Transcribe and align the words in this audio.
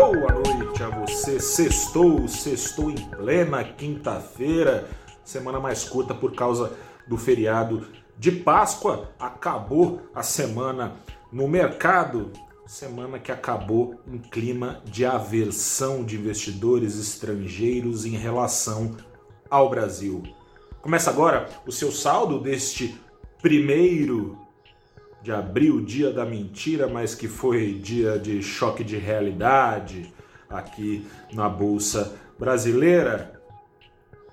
Boa 0.00 0.32
noite 0.32 0.82
a 0.82 0.88
você. 0.88 1.38
Sextou, 1.38 2.26
sextou 2.26 2.90
em 2.90 2.96
plena 2.96 3.62
quinta-feira, 3.62 4.88
semana 5.22 5.60
mais 5.60 5.84
curta 5.84 6.14
por 6.14 6.34
causa 6.34 6.72
do 7.06 7.18
feriado 7.18 7.86
de 8.16 8.32
Páscoa. 8.32 9.10
Acabou 9.20 10.00
a 10.14 10.22
semana 10.22 10.96
no 11.30 11.46
mercado, 11.46 12.32
semana 12.66 13.18
que 13.18 13.30
acabou 13.30 14.00
em 14.06 14.16
clima 14.16 14.80
de 14.86 15.04
aversão 15.04 16.02
de 16.02 16.16
investidores 16.16 16.98
estrangeiros 16.98 18.06
em 18.06 18.16
relação 18.16 18.96
ao 19.50 19.68
Brasil. 19.68 20.22
Começa 20.80 21.10
agora 21.10 21.46
o 21.66 21.70
seu 21.70 21.92
saldo 21.92 22.40
deste 22.40 22.98
primeiro 23.42 24.38
de 25.22 25.32
abril, 25.32 25.80
dia 25.80 26.12
da 26.12 26.24
mentira, 26.24 26.88
mas 26.88 27.14
que 27.14 27.28
foi 27.28 27.74
dia 27.74 28.18
de 28.18 28.42
choque 28.42 28.82
de 28.82 28.96
realidade 28.96 30.12
aqui 30.48 31.06
na 31.32 31.48
Bolsa 31.48 32.16
Brasileira. 32.38 33.40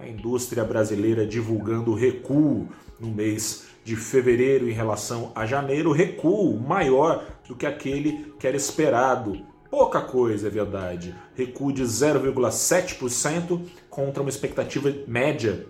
A 0.00 0.08
indústria 0.08 0.64
brasileira 0.64 1.24
divulgando 1.24 1.94
recuo 1.94 2.66
no 2.98 3.08
mês 3.08 3.66
de 3.84 3.94
fevereiro 3.94 4.68
em 4.68 4.72
relação 4.72 5.30
a 5.34 5.44
janeiro, 5.44 5.92
recuo 5.92 6.58
maior 6.58 7.24
do 7.46 7.54
que 7.54 7.66
aquele 7.66 8.32
que 8.38 8.46
era 8.46 8.56
esperado 8.56 9.51
pouca 9.72 10.00
coisa, 10.02 10.46
é 10.48 10.50
verdade. 10.50 11.14
Recuo 11.34 11.72
de 11.72 11.82
0,7% 11.82 13.62
contra 13.88 14.22
uma 14.22 14.28
expectativa 14.28 14.92
média, 15.08 15.66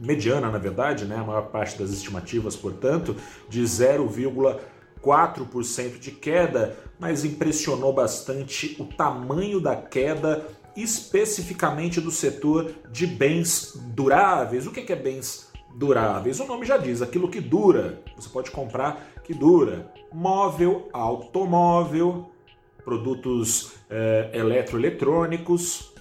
mediana 0.00 0.50
na 0.50 0.58
verdade, 0.58 1.04
né? 1.04 1.14
a 1.14 1.22
maior 1.22 1.42
parte 1.42 1.78
das 1.78 1.90
estimativas, 1.90 2.56
portanto, 2.56 3.14
de 3.48 3.62
0,4% 3.62 6.00
de 6.00 6.10
queda, 6.10 6.76
mas 6.98 7.24
impressionou 7.24 7.92
bastante 7.92 8.74
o 8.80 8.86
tamanho 8.86 9.60
da 9.60 9.76
queda 9.76 10.44
especificamente 10.74 12.00
do 12.00 12.10
setor 12.10 12.72
de 12.90 13.06
bens 13.06 13.78
duráveis. 13.94 14.66
O 14.66 14.72
que 14.72 14.92
é 14.92 14.96
bens 14.96 15.48
duráveis? 15.76 16.40
O 16.40 16.44
nome 16.44 16.66
já 16.66 16.76
diz, 16.76 17.00
aquilo 17.00 17.30
que 17.30 17.40
dura. 17.40 18.02
Você 18.16 18.28
pode 18.28 18.50
comprar 18.50 19.12
que 19.22 19.32
dura. 19.32 19.92
Móvel, 20.12 20.88
automóvel, 20.92 22.31
produtos 22.84 23.72
é, 23.88 24.30
eletroeletrônicos, 24.32 25.92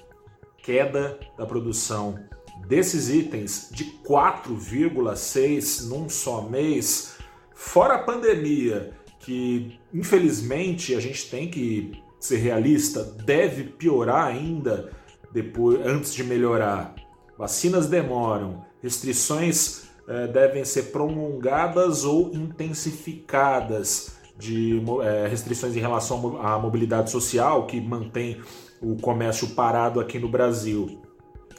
queda 0.58 1.20
da 1.38 1.46
produção 1.46 2.20
desses 2.68 3.10
itens 3.10 3.70
de 3.72 3.86
4,6 4.08 5.88
num 5.90 6.08
só 6.08 6.44
mês, 6.44 7.18
fora 7.54 7.96
a 7.96 8.00
pandemia, 8.00 8.94
que 9.20 9.80
infelizmente 9.94 10.96
a 10.96 11.00
gente 11.00 11.30
tem 11.30 11.50
que 11.50 11.92
ser 12.20 12.38
realista, 12.38 13.04
deve 13.04 13.64
piorar 13.66 14.28
ainda 14.28 14.92
depois 15.32 15.86
antes 15.86 16.14
de 16.14 16.24
melhorar. 16.24 16.96
Vacinas 17.38 17.88
demoram, 17.88 18.66
restrições 18.82 19.84
é, 20.08 20.28
devem 20.28 20.64
ser 20.64 20.92
prolongadas 20.92 22.04
ou 22.04 22.32
intensificadas 22.34 24.21
de 24.42 24.82
é, 25.04 25.28
restrições 25.28 25.76
em 25.76 25.80
relação 25.80 26.42
à 26.42 26.58
mobilidade 26.58 27.12
social 27.12 27.68
que 27.68 27.80
mantém 27.80 28.42
o 28.82 28.96
comércio 28.96 29.50
parado 29.50 30.00
aqui 30.00 30.18
no 30.18 30.28
Brasil. 30.28 31.00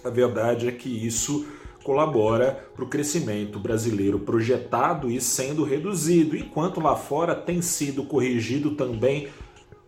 A 0.05 0.11
verdade 0.11 0.67
é 0.67 0.73
que 0.73 0.89
isso 0.89 1.47
colabora 1.85 2.69
para 2.75 2.85
o 2.85 2.89
crescimento 2.89 3.59
brasileiro 3.61 4.19
projetado 4.19 5.09
e 5.09 5.21
sendo 5.21 5.63
reduzido, 5.63 6.37
enquanto 6.37 6.81
lá 6.81 6.97
fora 6.97 7.37
tem 7.37 7.63
sido 7.63 8.03
corrigido 8.03 8.73
também 8.73 9.29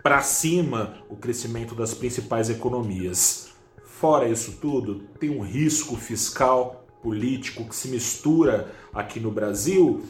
para 0.01 0.23
cima 0.23 0.95
o 1.09 1.17
crescimento 1.17 1.75
das 1.75 1.95
principais 1.95 2.49
economias. 2.49 3.49
Fora 3.85 4.29
isso 4.29 4.59
tudo, 4.61 5.03
tem 5.19 5.31
um 5.31 5.41
risco 5.41 5.97
fiscal 5.97 6.85
político 7.03 7.65
que 7.65 7.75
se 7.75 7.89
mistura 7.89 8.73
aqui 8.93 9.19
no 9.19 9.31
Brasil 9.31 10.05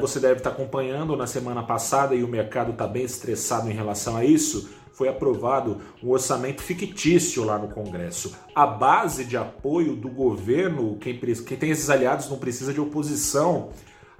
você 0.00 0.20
deve 0.20 0.38
estar 0.38 0.50
acompanhando 0.50 1.16
na 1.16 1.26
semana 1.26 1.62
passada 1.62 2.14
e 2.14 2.22
o 2.22 2.28
mercado 2.28 2.72
está 2.72 2.86
bem 2.86 3.04
estressado 3.04 3.68
em 3.68 3.72
relação 3.72 4.16
a 4.16 4.24
isso. 4.24 4.70
Foi 4.92 5.08
aprovado 5.08 5.80
um 6.02 6.10
orçamento 6.10 6.62
fictício 6.62 7.44
lá 7.44 7.58
no 7.58 7.68
Congresso. 7.68 8.36
A 8.54 8.66
base 8.66 9.24
de 9.24 9.36
apoio 9.36 9.96
do 9.96 10.08
governo, 10.08 10.96
quem, 10.98 11.18
quem 11.18 11.56
tem 11.56 11.70
esses 11.70 11.88
aliados 11.90 12.28
não 12.28 12.38
precisa 12.38 12.72
de 12.72 12.80
oposição, 12.80 13.70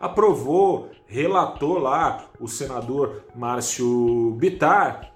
aprovou, 0.00 0.90
relatou 1.06 1.78
lá 1.78 2.24
o 2.40 2.48
senador 2.48 3.22
Márcio 3.36 4.34
Bitar 4.38 5.12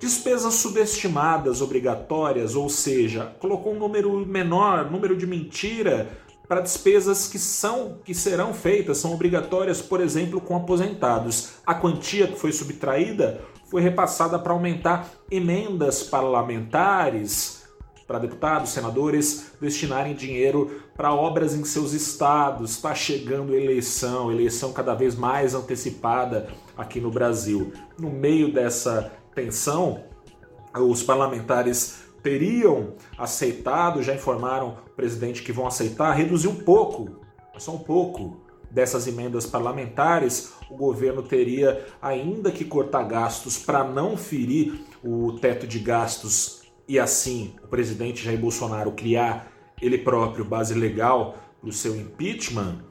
despesas 0.00 0.54
subestimadas 0.54 1.60
obrigatórias, 1.60 2.56
ou 2.56 2.70
seja, 2.70 3.36
colocou 3.38 3.74
um 3.74 3.78
número 3.78 4.26
menor, 4.26 4.90
número 4.90 5.14
de 5.14 5.26
mentira 5.26 6.10
para 6.50 6.62
despesas 6.62 7.28
que 7.28 7.38
são 7.38 8.00
que 8.04 8.12
serão 8.12 8.52
feitas, 8.52 8.98
são 8.98 9.14
obrigatórias, 9.14 9.80
por 9.80 10.00
exemplo, 10.00 10.40
com 10.40 10.56
aposentados. 10.56 11.50
A 11.64 11.76
quantia 11.76 12.26
que 12.26 12.36
foi 12.36 12.50
subtraída 12.50 13.40
foi 13.70 13.80
repassada 13.80 14.36
para 14.36 14.52
aumentar 14.52 15.08
emendas 15.30 16.02
parlamentares 16.02 17.62
para 18.04 18.18
deputados, 18.18 18.70
senadores 18.70 19.52
destinarem 19.60 20.12
dinheiro 20.12 20.82
para 20.96 21.14
obras 21.14 21.54
em 21.54 21.62
seus 21.62 21.92
estados. 21.92 22.72
Está 22.72 22.96
chegando 22.96 23.54
eleição, 23.54 24.32
eleição 24.32 24.72
cada 24.72 24.92
vez 24.92 25.14
mais 25.14 25.54
antecipada 25.54 26.48
aqui 26.76 27.00
no 27.00 27.12
Brasil. 27.12 27.72
No 27.96 28.10
meio 28.10 28.52
dessa 28.52 29.12
tensão, 29.36 30.02
os 30.74 31.00
parlamentares 31.00 32.10
teriam 32.24 32.94
aceitado, 33.16 34.02
já 34.02 34.14
informaram 34.14 34.78
presidente 35.00 35.42
que 35.42 35.50
vão 35.50 35.66
aceitar, 35.66 36.12
reduzir 36.12 36.48
um 36.48 36.56
pouco, 36.56 37.22
só 37.56 37.74
um 37.74 37.78
pouco, 37.78 38.36
dessas 38.70 39.06
emendas 39.06 39.46
parlamentares, 39.46 40.52
o 40.70 40.76
governo 40.76 41.22
teria 41.22 41.86
ainda 42.02 42.52
que 42.52 42.66
cortar 42.66 43.02
gastos 43.04 43.56
para 43.56 43.82
não 43.82 44.14
ferir 44.14 44.84
o 45.02 45.32
teto 45.32 45.66
de 45.66 45.78
gastos 45.78 46.60
e 46.86 46.98
assim 46.98 47.54
o 47.64 47.66
presidente 47.66 48.22
Jair 48.22 48.38
Bolsonaro 48.38 48.92
criar 48.92 49.50
ele 49.80 49.96
próprio 49.96 50.44
base 50.44 50.74
legal 50.74 51.38
para 51.58 51.70
o 51.70 51.72
seu 51.72 51.96
impeachment, 51.96 52.84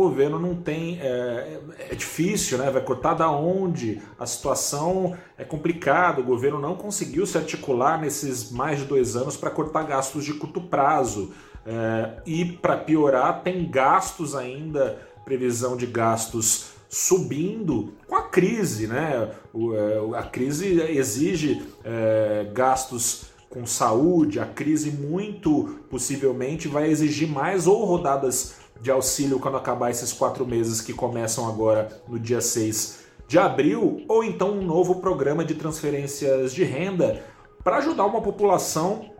o 0.00 0.08
governo 0.08 0.38
não 0.38 0.54
tem. 0.54 0.98
É, 1.00 1.60
é, 1.90 1.94
difícil, 1.94 2.58
né? 2.58 2.70
Vai 2.70 2.82
cortar 2.82 3.14
da 3.14 3.30
onde? 3.30 4.00
A 4.18 4.24
situação 4.24 5.16
é 5.36 5.44
complicada. 5.44 6.20
O 6.20 6.24
governo 6.24 6.58
não 6.58 6.74
conseguiu 6.74 7.26
se 7.26 7.36
articular 7.36 8.00
nesses 8.00 8.50
mais 8.50 8.78
de 8.78 8.86
dois 8.86 9.14
anos 9.16 9.36
para 9.36 9.50
cortar 9.50 9.82
gastos 9.82 10.24
de 10.24 10.34
curto 10.34 10.60
prazo. 10.60 11.32
É, 11.66 12.22
e 12.24 12.44
para 12.44 12.76
piorar, 12.76 13.42
tem 13.42 13.70
gastos 13.70 14.34
ainda, 14.34 14.98
previsão 15.24 15.76
de 15.76 15.86
gastos 15.86 16.70
subindo 16.88 17.92
com 18.08 18.16
a 18.16 18.22
crise, 18.22 18.86
né? 18.86 19.30
É, 19.54 20.18
a 20.18 20.22
crise 20.22 20.80
exige 20.80 21.62
é, 21.84 22.50
gastos 22.52 23.30
com 23.50 23.66
saúde, 23.66 24.38
a 24.38 24.46
crise 24.46 24.92
muito 24.92 25.80
possivelmente 25.90 26.68
vai 26.68 26.88
exigir 26.88 27.28
mais 27.28 27.66
ou 27.66 27.84
rodadas 27.84 28.60
de 28.80 28.90
auxílio 28.90 29.38
quando 29.38 29.56
acabar 29.56 29.90
esses 29.90 30.12
quatro 30.12 30.46
meses 30.46 30.80
que 30.80 30.92
começam 30.92 31.48
agora 31.48 31.88
no 32.08 32.18
dia 32.18 32.40
6 32.40 33.00
de 33.28 33.38
abril, 33.38 34.04
ou 34.08 34.24
então 34.24 34.50
um 34.50 34.62
novo 34.62 34.96
programa 34.96 35.44
de 35.44 35.54
transferências 35.54 36.52
de 36.52 36.64
renda 36.64 37.22
para 37.62 37.76
ajudar 37.76 38.04
uma 38.06 38.20
população 38.20 39.10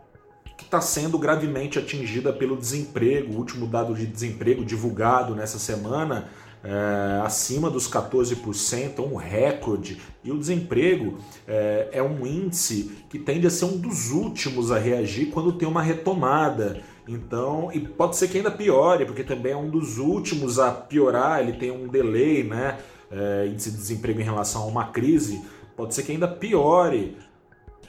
que 0.57 0.65
está 0.65 0.81
sendo 0.81 1.17
gravemente 1.17 1.79
atingida 1.79 2.33
pelo 2.33 2.57
desemprego. 2.57 3.33
O 3.33 3.37
último 3.37 3.65
dado 3.65 3.93
de 3.93 4.05
desemprego 4.05 4.65
divulgado 4.65 5.33
nessa 5.33 5.57
semana 5.57 6.29
é, 6.63 7.21
acima 7.23 7.69
dos 7.69 7.89
14%, 7.89 8.99
um 8.99 9.15
recorde. 9.15 9.99
E 10.23 10.31
o 10.31 10.37
desemprego 10.37 11.17
é, 11.47 11.89
é 11.93 12.03
um 12.03 12.25
índice 12.25 12.91
que 13.09 13.17
tende 13.17 13.47
a 13.47 13.49
ser 13.49 13.65
um 13.65 13.77
dos 13.77 14.11
últimos 14.11 14.71
a 14.71 14.77
reagir 14.77 15.27
quando 15.27 15.53
tem 15.53 15.67
uma 15.67 15.81
retomada. 15.81 16.81
Então, 17.11 17.69
e 17.73 17.79
pode 17.79 18.15
ser 18.15 18.29
que 18.29 18.37
ainda 18.37 18.49
piore, 18.49 19.05
porque 19.05 19.23
também 19.23 19.51
é 19.51 19.57
um 19.57 19.69
dos 19.69 19.97
últimos 19.97 20.57
a 20.57 20.71
piorar, 20.71 21.41
ele 21.41 21.53
tem 21.53 21.69
um 21.69 21.87
delay, 21.87 22.43
né? 22.43 22.79
É, 23.11 23.47
índice 23.47 23.71
de 23.71 23.77
desemprego 23.77 24.21
em 24.21 24.23
relação 24.23 24.63
a 24.63 24.65
uma 24.65 24.85
crise, 24.85 25.43
pode 25.75 25.93
ser 25.93 26.03
que 26.03 26.13
ainda 26.13 26.27
piore. 26.27 27.17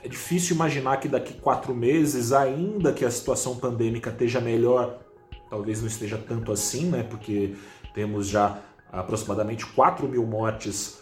É 0.02 0.08
difícil 0.08 0.56
imaginar 0.56 0.96
que 0.96 1.06
daqui 1.06 1.34
quatro 1.34 1.72
meses, 1.72 2.32
ainda 2.32 2.92
que 2.92 3.04
a 3.04 3.10
situação 3.10 3.56
pandêmica 3.56 4.10
esteja 4.10 4.40
melhor, 4.40 4.98
talvez 5.48 5.80
não 5.80 5.86
esteja 5.86 6.18
tanto 6.18 6.50
assim, 6.50 6.86
né? 6.86 7.04
Porque 7.04 7.54
temos 7.94 8.26
já 8.26 8.58
aproximadamente 8.90 9.64
4 9.64 10.08
mil 10.08 10.26
mortes 10.26 11.00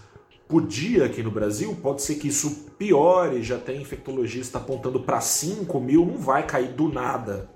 por 0.50 0.66
dia 0.66 1.06
aqui 1.06 1.22
no 1.22 1.30
Brasil. 1.30 1.74
Pode 1.80 2.02
ser 2.02 2.16
que 2.16 2.28
isso 2.28 2.66
piore, 2.76 3.42
já 3.42 3.56
tem 3.56 3.80
infectologista 3.80 4.58
apontando 4.58 5.00
para 5.00 5.20
5 5.20 5.80
mil, 5.80 6.04
não 6.04 6.18
vai 6.18 6.44
cair 6.44 6.72
do 6.72 6.88
nada. 6.88 7.48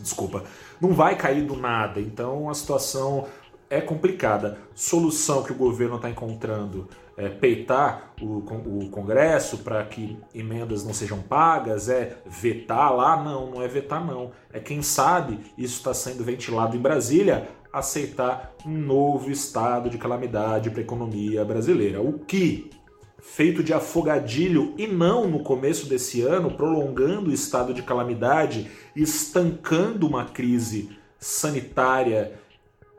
Desculpa, 0.00 0.44
não 0.80 0.92
vai 0.92 1.16
cair 1.16 1.44
do 1.44 1.56
nada. 1.56 2.00
Então 2.00 2.48
a 2.48 2.54
situação 2.54 3.26
é 3.70 3.80
complicada. 3.80 4.58
Solução 4.74 5.42
que 5.42 5.52
o 5.52 5.56
governo 5.56 5.96
está 5.96 6.08
encontrando 6.08 6.88
é 7.16 7.28
peitar 7.28 8.12
o, 8.22 8.38
o 8.38 8.90
Congresso 8.90 9.58
para 9.58 9.84
que 9.84 10.16
emendas 10.32 10.84
não 10.84 10.94
sejam 10.94 11.20
pagas, 11.20 11.88
é 11.88 12.16
vetar 12.24 12.94
lá? 12.94 13.22
Não, 13.22 13.50
não 13.50 13.62
é 13.62 13.66
vetar, 13.66 14.04
não. 14.04 14.30
É 14.52 14.60
quem 14.60 14.82
sabe 14.82 15.38
isso 15.58 15.78
está 15.78 15.92
sendo 15.92 16.22
ventilado 16.22 16.76
em 16.76 16.80
Brasília 16.80 17.48
aceitar 17.72 18.54
um 18.64 18.70
novo 18.70 19.30
estado 19.30 19.90
de 19.90 19.98
calamidade 19.98 20.70
para 20.70 20.80
a 20.80 20.84
economia 20.84 21.44
brasileira. 21.44 22.00
O 22.00 22.18
que, 22.20 22.70
feito 23.20 23.62
de 23.62 23.72
afogadilho 23.72 24.74
e 24.78 24.86
não 24.86 25.28
no 25.28 25.42
começo 25.42 25.86
desse 25.86 26.22
ano, 26.22 26.52
prolongando 26.52 27.30
o 27.30 27.34
estado 27.34 27.74
de 27.74 27.82
calamidade, 27.82 28.70
estancando 28.94 30.06
uma 30.06 30.24
crise 30.24 30.96
sanitária 31.18 32.38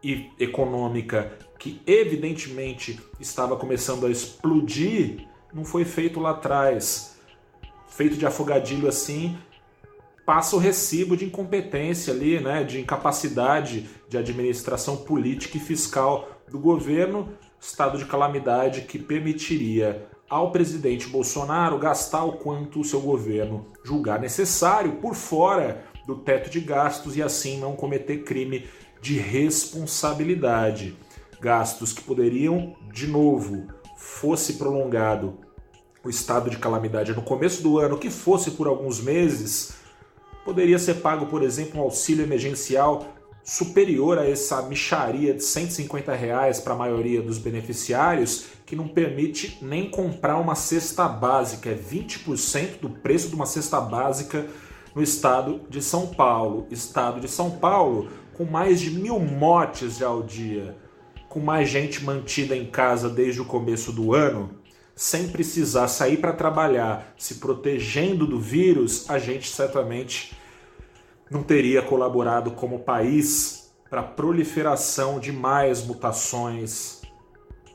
e 0.03 0.29
econômica 0.39 1.31
que 1.57 1.81
evidentemente 1.85 2.99
estava 3.19 3.57
começando 3.57 4.05
a 4.05 4.09
explodir, 4.09 5.27
não 5.53 5.65
foi 5.65 5.83
feito 5.83 6.19
lá 6.19 6.31
atrás. 6.31 7.17
Feito 7.89 8.15
de 8.15 8.25
afogadilho 8.25 8.87
assim, 8.87 9.37
passa 10.25 10.55
o 10.55 10.59
recibo 10.59 11.17
de 11.17 11.25
incompetência 11.25 12.13
ali, 12.13 12.39
né, 12.39 12.63
de 12.63 12.79
incapacidade 12.79 13.89
de 14.07 14.17
administração 14.17 14.95
política 14.95 15.57
e 15.57 15.59
fiscal 15.59 16.29
do 16.49 16.57
governo, 16.57 17.29
estado 17.59 17.97
de 17.97 18.05
calamidade 18.05 18.81
que 18.81 18.97
permitiria 18.97 20.07
ao 20.29 20.51
presidente 20.51 21.07
Bolsonaro 21.07 21.77
gastar 21.79 22.23
o 22.23 22.33
quanto 22.33 22.79
o 22.79 22.83
seu 22.83 23.01
governo 23.01 23.65
julgar 23.83 24.19
necessário 24.19 24.93
por 24.93 25.15
fora 25.15 25.83
do 26.05 26.15
teto 26.15 26.49
de 26.49 26.59
gastos 26.59 27.17
e 27.17 27.23
assim 27.23 27.59
não 27.59 27.75
cometer 27.75 28.23
crime 28.23 28.67
de 29.01 29.17
responsabilidade. 29.17 30.95
Gastos 31.41 31.93
que 31.93 32.03
poderiam, 32.03 32.75
de 32.91 33.07
novo, 33.07 33.67
fosse 33.97 34.53
prolongado 34.53 35.37
o 36.03 36.09
estado 36.09 36.49
de 36.49 36.57
calamidade 36.57 37.13
no 37.13 37.21
começo 37.21 37.61
do 37.61 37.77
ano, 37.77 37.97
que 37.97 38.09
fosse 38.09 38.51
por 38.51 38.67
alguns 38.67 39.01
meses, 39.01 39.73
poderia 40.45 40.79
ser 40.79 40.95
pago, 40.95 41.25
por 41.25 41.43
exemplo, 41.43 41.79
um 41.79 41.83
auxílio 41.83 42.23
emergencial 42.23 43.05
superior 43.49 44.19
a 44.19 44.29
essa 44.29 44.61
micharia 44.61 45.33
de 45.33 45.43
150 45.43 46.13
reais 46.13 46.59
para 46.59 46.75
a 46.75 46.77
maioria 46.77 47.19
dos 47.19 47.39
beneficiários, 47.39 48.45
que 48.63 48.75
não 48.75 48.87
permite 48.87 49.57
nem 49.59 49.89
comprar 49.89 50.37
uma 50.37 50.53
cesta 50.53 51.07
básica, 51.07 51.71
é 51.71 51.73
20% 51.73 52.79
do 52.79 52.91
preço 52.91 53.27
de 53.27 53.33
uma 53.33 53.47
cesta 53.47 53.81
básica 53.81 54.45
no 54.93 55.01
estado 55.01 55.61
de 55.67 55.81
São 55.81 56.05
Paulo. 56.05 56.67
Estado 56.69 57.19
de 57.19 57.27
São 57.27 57.49
Paulo 57.49 58.09
com 58.33 58.45
mais 58.45 58.79
de 58.79 58.91
mil 58.91 59.19
mortes 59.19 59.99
ao 59.99 60.21
dia, 60.21 60.77
com 61.27 61.39
mais 61.39 61.67
gente 61.67 62.05
mantida 62.05 62.55
em 62.55 62.67
casa 62.67 63.09
desde 63.09 63.41
o 63.41 63.45
começo 63.45 63.91
do 63.91 64.13
ano, 64.13 64.51
sem 64.95 65.27
precisar 65.27 65.87
sair 65.87 66.17
para 66.17 66.33
trabalhar, 66.33 67.15
se 67.17 67.35
protegendo 67.35 68.27
do 68.27 68.39
vírus, 68.39 69.09
a 69.09 69.17
gente 69.17 69.49
certamente 69.49 70.37
não 71.29 71.43
teria 71.43 71.81
colaborado 71.81 72.51
como 72.51 72.79
país 72.79 73.71
para 73.89 74.01
a 74.01 74.03
proliferação 74.03 75.19
de 75.19 75.31
mais 75.31 75.85
mutações, 75.85 77.01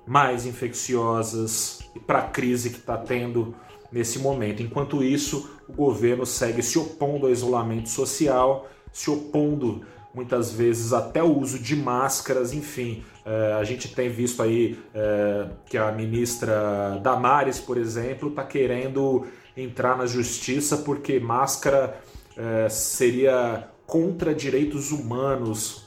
mais 0.06 0.46
infecciosas 0.46 1.80
e 1.94 2.00
para 2.00 2.20
a 2.20 2.28
crise 2.28 2.70
que 2.70 2.78
está 2.78 2.96
tendo 2.96 3.54
nesse 3.90 4.18
momento. 4.18 4.62
Enquanto 4.62 5.02
isso, 5.02 5.50
o 5.68 5.72
governo 5.72 6.26
segue 6.26 6.62
se 6.62 6.78
opondo 6.78 7.26
ao 7.26 7.32
isolamento 7.32 7.88
social, 7.88 8.68
se 8.92 9.10
opondo 9.10 9.84
muitas 10.14 10.52
vezes 10.52 10.92
até 10.92 11.22
o 11.22 11.38
uso 11.38 11.58
de 11.58 11.74
máscaras, 11.74 12.52
enfim. 12.52 13.04
É, 13.24 13.54
a 13.54 13.64
gente 13.64 13.92
tem 13.92 14.08
visto 14.08 14.42
aí 14.42 14.78
é, 14.94 15.48
que 15.66 15.76
a 15.76 15.90
ministra 15.90 17.00
Damares, 17.02 17.58
por 17.58 17.76
exemplo, 17.76 18.28
está 18.28 18.44
querendo 18.44 19.26
entrar 19.56 19.96
na 19.96 20.06
justiça 20.06 20.76
porque 20.78 21.18
máscara 21.18 22.00
é, 22.36 22.68
seria 22.68 23.68
contra 23.86 24.34
direitos 24.34 24.92
humanos. 24.92 25.84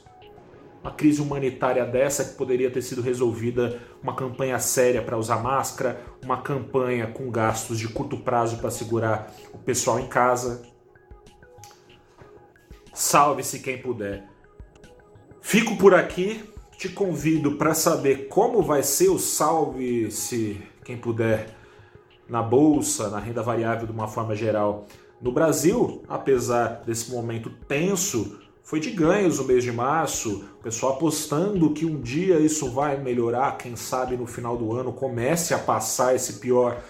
Uma 0.81 0.91
crise 0.91 1.21
humanitária 1.21 1.85
dessa 1.85 2.23
que 2.23 2.35
poderia 2.35 2.71
ter 2.71 2.81
sido 2.81 3.01
resolvida 3.01 3.81
uma 4.01 4.15
campanha 4.15 4.57
séria 4.59 5.01
para 5.01 5.17
usar 5.17 5.37
máscara, 5.37 5.99
uma 6.23 6.41
campanha 6.41 7.07
com 7.07 7.29
gastos 7.29 7.77
de 7.77 7.89
curto 7.89 8.17
prazo 8.17 8.57
para 8.57 8.71
segurar 8.71 9.33
o 9.53 9.57
pessoal 9.57 9.99
em 9.99 10.07
casa. 10.07 10.61
Salve-se 12.93 13.59
quem 13.59 13.81
puder. 13.81 14.25
Fico 15.41 15.77
por 15.77 15.93
aqui, 15.93 16.43
te 16.77 16.89
convido 16.89 17.53
para 17.53 17.73
saber 17.73 18.27
como 18.27 18.61
vai 18.61 18.83
ser 18.83 19.09
o 19.09 19.19
salve-se 19.19 20.61
quem 20.85 20.97
puder 20.97 21.55
na 22.29 22.41
bolsa, 22.41 23.09
na 23.09 23.19
renda 23.19 23.41
variável 23.41 23.85
de 23.85 23.91
uma 23.91 24.07
forma 24.07 24.35
geral 24.35 24.87
no 25.19 25.31
Brasil, 25.31 26.03
apesar 26.07 26.83
desse 26.85 27.11
momento 27.11 27.49
tenso, 27.67 28.39
foi 28.61 28.79
de 28.79 28.91
ganhos 28.91 29.39
o 29.39 29.45
mês 29.45 29.63
de 29.63 29.71
março, 29.71 30.45
o 30.59 30.63
pessoal 30.63 30.93
apostando 30.93 31.73
que 31.73 31.85
um 31.85 32.01
dia 32.01 32.37
isso 32.37 32.69
vai 32.69 32.97
melhorar, 33.01 33.57
quem 33.57 33.75
sabe 33.75 34.17
no 34.17 34.27
final 34.27 34.57
do 34.57 34.75
ano 34.75 34.91
comece 34.91 35.53
a 35.53 35.57
passar 35.57 36.13
esse 36.13 36.33
pior 36.33 36.81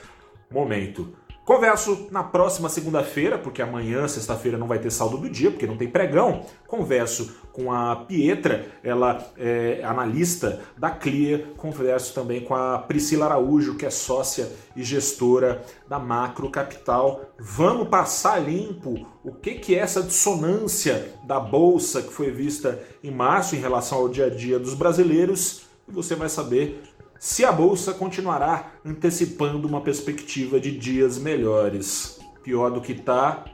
momento. 0.51 1.13
Converso 1.46 2.07
na 2.12 2.24
próxima 2.24 2.67
segunda-feira, 2.67 3.38
porque 3.38 3.62
amanhã, 3.62 4.05
sexta-feira, 4.05 4.57
não 4.57 4.67
vai 4.67 4.79
ter 4.79 4.91
saldo 4.91 5.17
do 5.17 5.29
dia, 5.29 5.50
porque 5.50 5.65
não 5.65 5.77
tem 5.77 5.88
pregão. 5.88 6.46
Converso 6.67 7.38
com 7.57 7.71
a 7.71 7.95
Pietra, 7.95 8.67
ela 8.83 9.17
é 9.35 9.81
analista 9.83 10.61
da 10.77 10.91
Clear. 10.91 11.41
Converso 11.57 12.13
também 12.13 12.41
com 12.41 12.53
a 12.53 12.77
Priscila 12.77 13.25
Araújo, 13.25 13.73
que 13.73 13.85
é 13.85 13.89
sócia 13.89 14.47
e 14.75 14.83
gestora 14.83 15.63
da 15.89 15.97
Macro 15.97 16.51
Capital. 16.51 17.33
Vamos 17.39 17.87
passar 17.87 18.37
limpo 18.37 19.07
o 19.23 19.31
que, 19.31 19.55
que 19.55 19.73
é 19.73 19.79
essa 19.79 20.03
dissonância 20.03 21.13
da 21.23 21.39
bolsa 21.39 22.03
que 22.03 22.13
foi 22.13 22.29
vista 22.29 22.79
em 23.03 23.09
março 23.09 23.55
em 23.55 23.59
relação 23.59 23.97
ao 23.97 24.07
dia 24.07 24.27
a 24.27 24.29
dia 24.29 24.59
dos 24.59 24.75
brasileiros. 24.75 25.63
E 25.87 25.91
você 25.91 26.13
vai 26.13 26.29
saber 26.29 26.83
se 27.19 27.43
a 27.43 27.51
bolsa 27.51 27.91
continuará 27.91 28.73
antecipando 28.85 29.67
uma 29.67 29.81
perspectiva 29.81 30.59
de 30.59 30.77
dias 30.77 31.17
melhores. 31.17 32.19
Pior 32.43 32.69
do 32.69 32.81
que 32.81 32.91
está, 32.91 33.45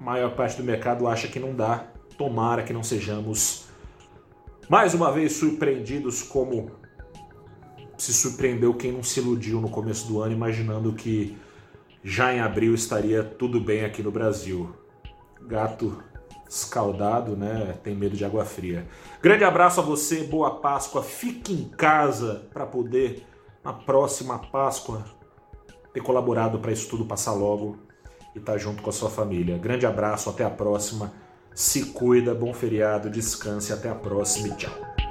a 0.00 0.02
maior 0.02 0.34
parte 0.34 0.56
do 0.56 0.64
mercado 0.64 1.06
acha 1.06 1.28
que 1.28 1.38
não 1.38 1.54
dá. 1.54 1.95
Tomara 2.16 2.62
que 2.62 2.72
não 2.72 2.82
sejamos 2.82 3.66
mais 4.68 4.94
uma 4.94 5.12
vez 5.12 5.32
surpreendidos 5.34 6.22
como 6.22 6.70
se 7.96 8.12
surpreendeu 8.12 8.74
quem 8.74 8.92
não 8.92 9.02
se 9.02 9.20
iludiu 9.20 9.60
no 9.60 9.70
começo 9.70 10.06
do 10.06 10.20
ano 10.20 10.32
imaginando 10.32 10.92
que 10.92 11.36
já 12.02 12.34
em 12.34 12.40
abril 12.40 12.74
estaria 12.74 13.22
tudo 13.22 13.60
bem 13.60 13.84
aqui 13.84 14.02
no 14.02 14.10
Brasil. 14.10 14.74
Gato 15.42 16.02
escaldado, 16.48 17.36
né? 17.36 17.76
Tem 17.82 17.94
medo 17.94 18.16
de 18.16 18.24
água 18.24 18.44
fria. 18.44 18.86
Grande 19.20 19.44
abraço 19.44 19.80
a 19.80 19.82
você, 19.82 20.24
boa 20.24 20.60
Páscoa. 20.60 21.02
Fique 21.02 21.52
em 21.52 21.68
casa 21.68 22.48
para 22.52 22.66
poder, 22.66 23.26
na 23.64 23.72
próxima 23.72 24.38
Páscoa, 24.38 25.04
ter 25.92 26.00
colaborado 26.00 26.58
para 26.58 26.72
isso 26.72 26.88
tudo 26.88 27.04
passar 27.04 27.32
logo 27.32 27.76
e 28.34 28.38
estar 28.38 28.52
tá 28.52 28.58
junto 28.58 28.82
com 28.82 28.90
a 28.90 28.92
sua 28.92 29.10
família. 29.10 29.58
Grande 29.58 29.86
abraço, 29.86 30.30
até 30.30 30.44
a 30.44 30.50
próxima. 30.50 31.12
Se 31.56 31.86
cuida, 31.86 32.34
bom 32.34 32.52
feriado, 32.52 33.08
descanse, 33.08 33.72
até 33.72 33.88
a 33.88 33.94
próxima 33.94 34.48
e 34.48 34.56
tchau. 34.56 35.05